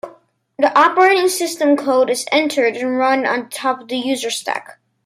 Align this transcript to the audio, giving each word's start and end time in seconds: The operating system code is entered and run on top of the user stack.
The 0.57 0.75
operating 0.75 1.29
system 1.29 1.77
code 1.77 2.09
is 2.09 2.25
entered 2.31 2.75
and 2.75 2.97
run 2.97 3.23
on 3.27 3.49
top 3.51 3.81
of 3.81 3.87
the 3.87 3.97
user 3.97 4.31
stack. 4.31 4.79